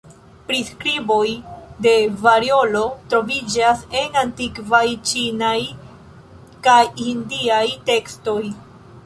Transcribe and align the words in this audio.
Priskriboj 0.45 1.25
de 1.85 1.91
variolo 2.23 2.81
troviĝas 3.15 3.85
en 4.01 4.17
antikvaj 4.23 4.83
ĉinaj 5.11 5.55
kaj 6.69 6.81
hindaj 7.05 7.63
tekstoj. 7.93 8.43